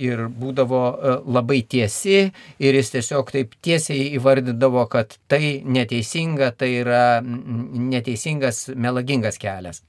[0.00, 2.22] ir būdavo e, labai tiesi
[2.58, 9.82] ir jis tiesiog taip tiesiai įvardydavo, kad tai neteisinga, tai yra neteisingas, melagingas kelias.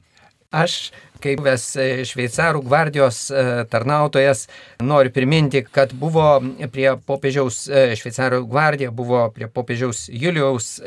[0.56, 4.46] Aš, kaip buvęs e, šveicarų gvardijos e, tarnautojas,
[4.80, 6.38] noriu priminti, kad buvo
[6.72, 7.65] prie popiežiaus,
[8.00, 10.78] šveicarų gvardija buvo prie popiežiaus Julijaus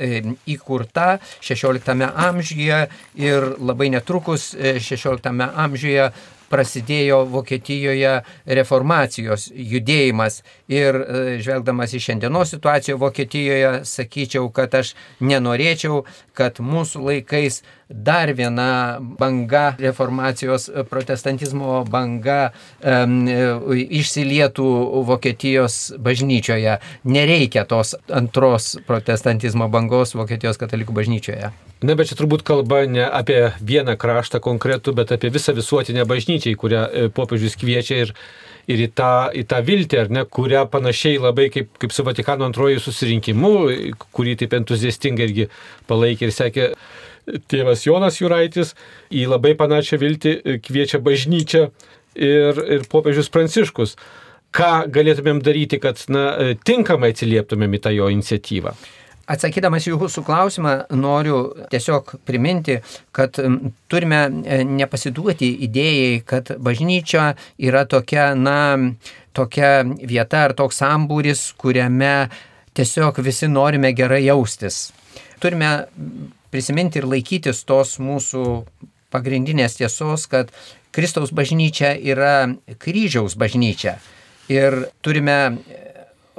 [0.48, 2.82] įkurta 16 amžiuje
[3.20, 6.12] ir labai netrukus 16 amžiuje
[6.50, 8.14] prasidėjo Vokietijoje
[8.58, 10.40] reformacijos judėjimas.
[10.70, 16.04] Ir e, žvelgdamas į šiandienos situaciją Vokietijoje, sakyčiau, kad aš nenorėčiau,
[16.36, 23.24] kad mūsų laikais dar viena banga, reformacijos protestantizmo banga um,
[24.00, 24.68] išsilietų
[25.08, 26.78] Vokietijos bažnyčioje.
[27.04, 31.50] Nereikia tos antros protestantizmo bangos Vokietijos katalikų bažnyčioje.
[31.80, 36.52] Na, bet čia turbūt kalba ne apie vieną kraštą konkretų, bet apie visą visuotinę bažnyčią,
[36.52, 38.14] į kurią e, popiežius kviečia ir,
[38.70, 42.44] ir į, tą, į tą viltį, ar ne, kurią panašiai labai kaip, kaip su Vatikano
[42.46, 43.54] antroju susirinkimu,
[44.12, 45.48] kurį taip entuziastingai irgi
[45.88, 46.68] palaikė ir sekė
[47.50, 48.74] tėvas Jonas Juraitis,
[49.12, 51.66] į labai panašią viltį kviečia bažnyčią
[52.14, 53.96] ir, ir popiežius Pranciškus.
[54.50, 58.74] Ką galėtumėm daryti, kad na, tinkamai atsilieptumėm į tą jo iniciatyvą?
[59.30, 61.36] Atsakydamas jūsų klausimą, noriu
[61.70, 62.80] tiesiog priminti,
[63.14, 63.36] kad
[63.90, 67.28] turime e, nepasiduoti idėjai, kad bažnyčia
[67.62, 68.58] yra tokia, na,
[69.36, 72.26] tokia vieta ar toks sambūris, kuriame
[72.74, 74.88] tiesiog visi norime gerai jaustis.
[75.38, 75.70] Turime
[76.50, 78.44] prisiminti ir laikytis tos mūsų
[79.10, 80.52] pagrindinės tiesos, kad
[80.94, 82.50] Kristaus bažnyčia yra
[82.82, 83.98] kryžiaus bažnyčia.
[84.50, 85.58] Ir turime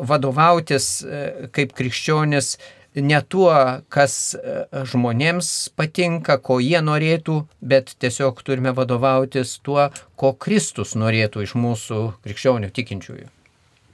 [0.02, 2.56] vadovautis e, kaip krikščionis
[2.96, 3.54] ne tuo,
[3.94, 11.46] kas e, žmonėms patinka, ko jie norėtų, bet tiesiog turime vadovautis tuo, ko Kristus norėtų
[11.48, 13.30] iš mūsų krikščionių tikinčiųjų.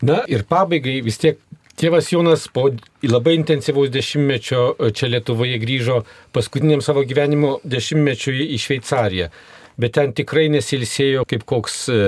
[0.07, 1.39] Na ir pabaigai vis tiek
[1.77, 2.67] tėvas Jonas po
[3.05, 6.01] labai intensyvaus dešimtmečio e, čia Lietuvoje grįžo
[6.35, 9.31] paskutiniam savo gyvenimo dešimtmečiui į Šveicariją,
[9.77, 11.99] bet ten tikrai nesilsėjo kaip koks e,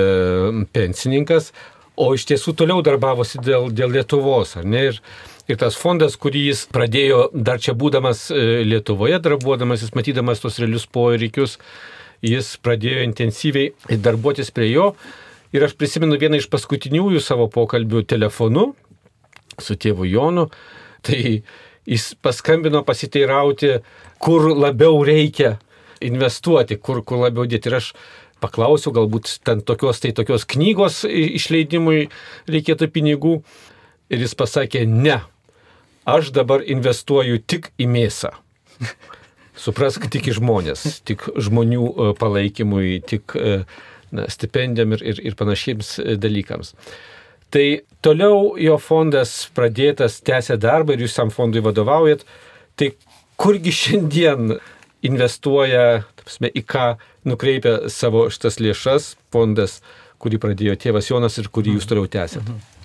[0.74, 1.52] pensininkas,
[2.00, 4.88] o iš tiesų toliau darbavosi dėl, dėl Lietuvos, ar ne?
[4.92, 5.04] Ir,
[5.50, 10.60] Ir tas fondas, kurį jis pradėjo dar čia būdamas e, Lietuvoje, darbuodamas, jis matydamas tos
[10.62, 11.56] realius poreikius,
[12.22, 14.92] jis pradėjo intensyviai darbuotis prie jo.
[15.50, 18.68] Ir aš prisimenu vieną iš paskutiniųjų savo pokalbių telefonu
[19.64, 20.48] su tėvu Jonu.
[21.06, 21.20] Tai
[21.88, 23.78] jis paskambino pasiteirauti,
[24.20, 25.56] kur labiau reikia
[26.04, 27.70] investuoti, kur, kur labiau dėti.
[27.70, 27.92] Ir aš
[28.40, 32.08] paklausiau, galbūt ten tokios, tai tokios knygos išleidimui
[32.50, 33.40] reikėtų pinigų.
[34.10, 35.20] Ir jis pasakė, ne,
[36.08, 38.32] aš dabar investuoju tik į mėsą.
[39.60, 43.58] Suprask, tik į žmonės, tik žmonių e, palaikymui, tik e,
[44.16, 46.72] na, stipendijam ir, ir, ir panašiems e, dalykams.
[47.50, 47.66] Tai
[48.04, 52.22] toliau jo fondas pradėtas, tęsia darbą ir jūs tam fondui vadovaujat.
[52.78, 52.92] Tai
[53.40, 54.58] kurgi šiandien
[55.06, 56.86] investuoja, tapsime, į ką
[57.28, 59.80] nukreipia savo šitas lėšas fondas,
[60.20, 62.44] kurį pradėjo tėvas Jonas ir kurį jūs toliau tęsiat?
[62.44, 62.78] Mhm.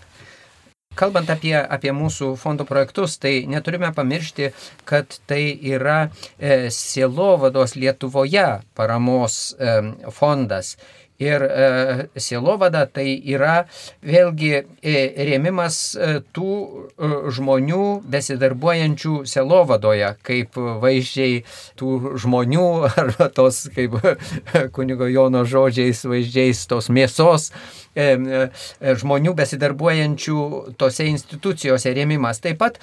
[0.95, 4.53] Kalbant apie, apie mūsų fondo projektus, tai neturime pamiršti,
[4.87, 8.45] kad tai yra e, Sielovados Lietuvoje
[8.79, 9.73] paramos e,
[10.15, 10.77] fondas.
[11.19, 13.61] Ir e, sielovada tai yra
[14.03, 14.95] vėlgi e,
[15.29, 21.45] rėmimas e, tų e, žmonių besidarbuojančių sielovadoje, kaip vaizdžiai
[21.79, 22.65] tų žmonių
[23.05, 23.95] arba tos, kaip
[24.75, 27.47] kunigo Jono žodžiais, vaizdžiais tos mėsos
[27.95, 30.39] e, e, žmonių besidarbuojančių
[30.75, 32.43] tose institucijose rėmimas.
[32.43, 32.79] Taip pat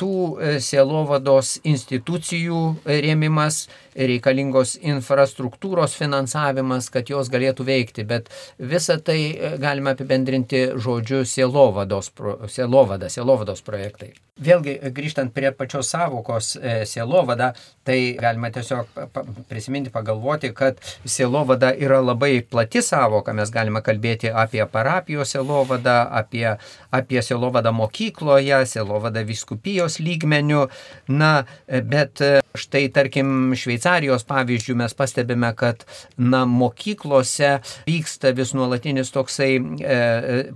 [0.00, 0.12] tų
[0.42, 3.66] e, sielovados institucijų rėmimas,
[3.96, 11.24] reikalingos infrastruktūros finansavimas, kad jos galėtų veikti veikti, bet visą tai e, galime apibendrinti žodžiu
[11.28, 12.12] sielovados,
[12.52, 14.14] sielovada, sielovados projektai.
[14.36, 17.54] Vėlgi, grįžtant prie pačios savokos e, sielovada,
[17.88, 18.90] tai galima tiesiog
[19.48, 23.32] prisiminti, pagalvoti, kad sielovada yra labai plati savoka.
[23.32, 26.44] Mes galime kalbėti apie parapijos sielovadą, apie,
[26.92, 30.66] apie sielovadą mokykloje, sielovadą viskupijos lygmenių.
[31.16, 31.32] Na,
[31.66, 32.20] bet
[32.58, 35.84] štai, tarkim, Šveicarijos pavyzdžių mes pastebime, kad
[36.16, 37.56] na, mokyklose
[37.88, 39.98] vyksta vis nuolatinis toksai e,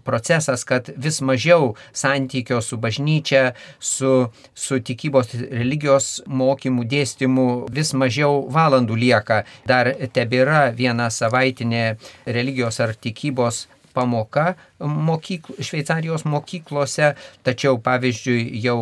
[0.07, 8.47] procesas, kad vis mažiau santykio su bažnyčia, su, su tikybos religijos mokymų dėstymu vis mažiau
[8.53, 9.43] valandų lieka.
[9.69, 11.85] Dar tebėra viena savaitinė
[12.27, 17.15] religijos ar tikybos pamoka mokykl, Šveicarijos mokyklose,
[17.47, 18.81] tačiau pavyzdžiui jau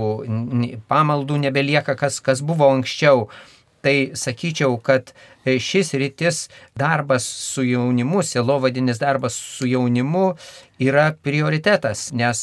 [0.90, 3.28] pamaldų nebelieka, kas, kas buvo anksčiau.
[3.78, 5.12] Tai sakyčiau, kad
[5.46, 10.32] šis rytis darbas su jaunimu, selovadinis darbas su jaunimu
[10.82, 12.42] yra prioritetas, nes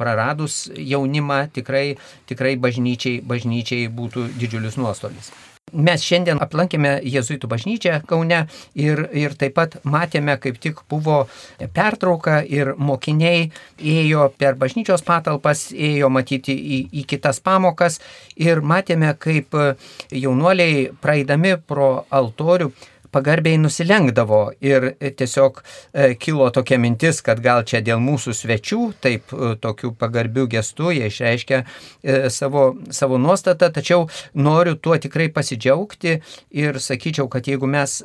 [0.00, 1.84] praradus jaunimą tikrai,
[2.32, 5.30] tikrai bažnyčiai, bažnyčiai būtų didžiulis nuostolis.
[5.72, 8.44] Mes šiandien aplankėme Jėzuitų bažnyčią Kaune
[8.74, 11.22] ir, ir taip pat matėme, kaip tik buvo
[11.74, 18.00] pertrauka ir mokiniai ėjo per bažnyčios patalpas, ėjo matyti į, į kitas pamokas
[18.36, 19.56] ir matėme, kaip
[20.10, 22.72] jaunuoliai praeidami pro altorių
[23.12, 29.34] pagarbiai nusilenkdavo ir tiesiog e, kilo tokia mintis, kad gal čia dėl mūsų svečių, taip
[29.34, 36.20] e, tokiu pagarbiu gestu jie išreiškia e, savo, savo nuostatą, tačiau noriu tuo tikrai pasidžiaugti
[36.50, 38.00] ir sakyčiau, kad jeigu mes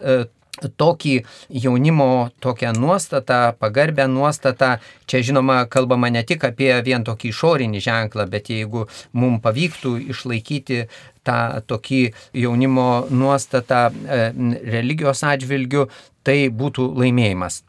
[0.56, 1.16] tokį
[1.50, 4.78] jaunimo tokią nuostatą, pagarbę nuostatą,
[5.08, 10.86] čia žinoma kalbama ne tik apie vien tokį išorinį ženklą, bet jeigu mums pavyktų išlaikyti
[11.26, 12.02] tą tokį
[12.46, 14.28] jaunimo nuostatą e,
[14.78, 15.88] religijos atžvilgių,
[16.26, 17.64] tai būtų laimėjimas.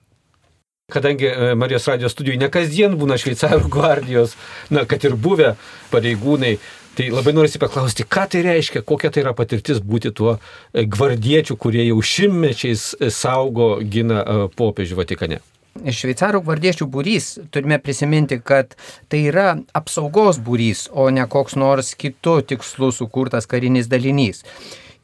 [0.92, 4.36] Kadangi e, Marijos radijos studijų ne kasdien būna šveicarų gvardijos,
[4.70, 5.56] na, kad ir buvę
[5.90, 6.52] pareigūnai,
[6.96, 11.58] tai labai norisi paklausti, ką tai reiškia, kokia tai yra patirtis būti tuo e, gvardiečiu,
[11.58, 14.22] kurie jau šimmečiais saugo, gina
[14.56, 15.42] popiežių Vatikane.
[15.84, 18.74] Šveicarų gvardiečių būrys, turime prisiminti, kad
[19.12, 24.44] tai yra apsaugos būrys, o ne koks nors kitų tikslų sukurtas karinis dalinys.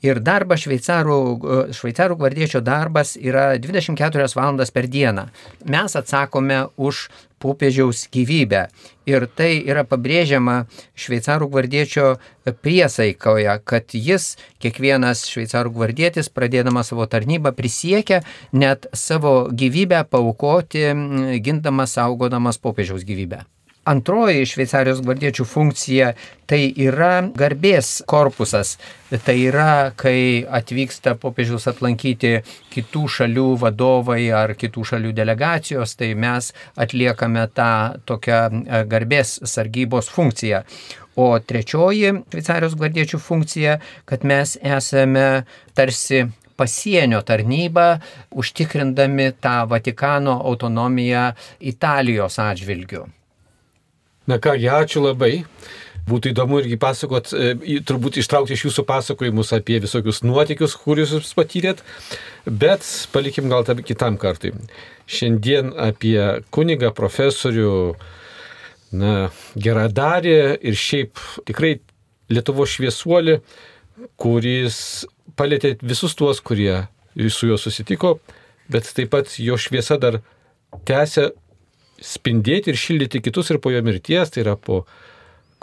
[0.02, 1.16] Ir darbas šveicarų,
[1.78, 5.28] šveicarų gvardiečio darbas yra 24 valandas per dieną.
[5.70, 7.04] Mes atsakome už
[7.43, 8.66] popiežiaus gyvybę.
[9.11, 10.62] Ir tai yra pabrėžiama
[10.95, 12.07] šveicarų gvardiečio
[12.62, 18.22] priesaikoje, kad jis, kiekvienas šveicarų gvardietis, pradėdamas savo tarnybą, prisiekia
[18.55, 20.86] net savo gyvybę paukoti,
[21.43, 23.43] gindamas, saugodamas popiežiaus gyvybę.
[23.82, 26.12] Antroji Šveicarijos gvardiečių funkcija
[26.46, 28.76] tai yra garbės korpusas.
[29.10, 32.36] Tai yra, kai atvyksta popiežius aplankyti
[32.70, 37.72] kitų šalių vadovai ar kitų šalių delegacijos, tai mes atliekame tą
[38.06, 40.60] tokią e, garbės sargybos funkciją.
[41.18, 45.42] O trečioji Šveicarijos gvardiečių funkcija, kad mes esame
[45.74, 46.22] tarsi
[46.54, 47.88] pasienio tarnybą,
[48.30, 51.32] užtikrindami tą Vatikano autonomiją
[51.72, 53.08] Italijos atžvilgiu.
[54.30, 55.42] Na kągi, ačiū labai.
[56.02, 61.30] Būtų įdomu irgi pasakot, e, turbūt ištraukti iš jūsų pasakojimus apie visokius nuotikius, kuriuos jūs
[61.38, 61.82] patyrėt,
[62.46, 62.82] bet
[63.14, 64.50] palikim gal tam kitam kartui.
[65.06, 66.18] Šiandien apie
[66.54, 67.94] kunigą, profesorių,
[68.98, 71.78] na, geradarį ir šiaip tikrai
[72.32, 73.40] Lietuvo šviesuolį,
[74.16, 74.76] kuris
[75.36, 76.86] palėtė visus tuos, kurie
[77.28, 78.14] su juo susitiko,
[78.72, 80.22] bet taip pat jo šviesa dar
[80.88, 81.28] tęsia
[82.03, 84.82] spindėti ir šildyti kitus ir po jo mirties, tai yra po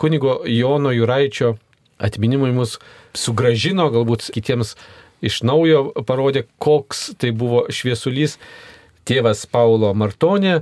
[0.00, 1.54] kunigo Jono Juraičio
[2.00, 2.78] atminimui mus
[3.16, 4.74] sugražino, galbūt kitiems
[5.20, 8.38] iš naujo parodė, koks tai buvo šviesulys.
[9.08, 10.60] Tėvas Paulo Martonė,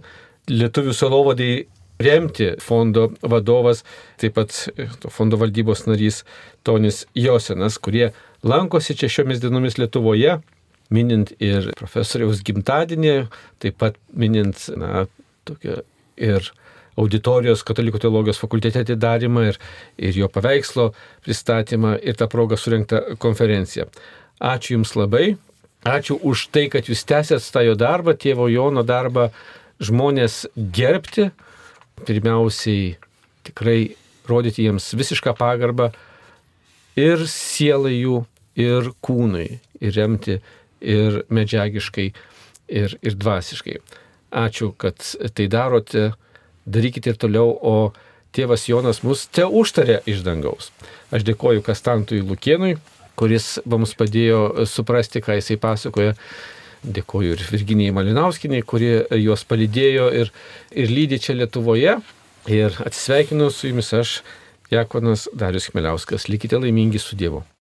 [0.50, 1.52] lietuvių salovadai
[1.98, 3.82] remti fondo vadovas,
[4.18, 4.54] taip pat
[5.02, 6.22] to fondo valdybos narys
[6.66, 8.12] Tonis Josenas, kurie
[8.46, 10.38] lankosi čia šiomis dienomis Lietuvoje,
[10.94, 13.16] minint ir profesoriaus gimtadienį,
[13.60, 15.06] taip pat minint na,
[15.48, 15.80] tokia
[16.18, 16.50] ir
[16.98, 19.58] auditorijos katalikų teologijos fakultete atidarimą ir,
[19.98, 20.90] ir jo paveikslo
[21.26, 23.86] pristatymą ir tą progą surinktą konferenciją.
[24.38, 25.36] Ačiū Jums labai,
[25.86, 29.28] ačiū už tai, kad Jūs tęsėt tą jo darbą, tėvo Jono darbą
[29.82, 31.30] žmonės gerbti,
[32.06, 32.96] pirmiausiai
[33.46, 33.94] tikrai
[34.28, 35.92] rodyti jiems visišką pagarbą
[36.98, 38.22] ir sielai jų,
[38.58, 39.48] ir kūnui,
[39.80, 40.38] ir remti,
[40.82, 42.08] ir medžiagiškai,
[42.68, 43.78] ir, ir dvasiškai.
[44.28, 45.00] Ačiū, kad
[45.34, 46.12] tai darote,
[46.68, 47.92] darykite ir toliau, o
[48.36, 50.70] tėvas Jonas mus te užtarė iš dangaus.
[51.14, 52.76] Aš dėkoju Kastantui Lukienui,
[53.18, 56.14] kuris mums padėjo suprasti, ką jisai pasakoja
[56.78, 60.30] Dėkoju ir Virginijai Malinauskinai, kurie juos palydėjo ir,
[60.70, 61.96] ir lydi čia Lietuvoje.
[62.48, 64.20] Ir atsisveikinu su jumis aš,
[64.70, 66.28] Jakonas Darius Kmeliauskas.
[66.30, 67.42] Likite laimingi su Dievu.